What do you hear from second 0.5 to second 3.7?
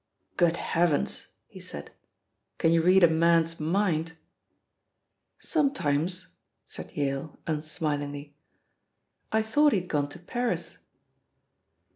heavens!" he said, "can you read a man's